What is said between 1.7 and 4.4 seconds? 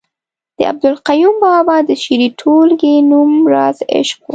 د شعري ټولګې نوم رازِ عشق ؤ